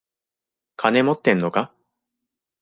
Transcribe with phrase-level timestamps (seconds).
[0.77, 1.71] 金持ってんのか？